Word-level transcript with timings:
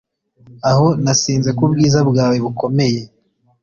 aho 0.69 0.87
nasinze 1.03 1.49
kubwiza 1.57 1.99
bwawe 2.09 2.37
bukomeye 2.43 3.01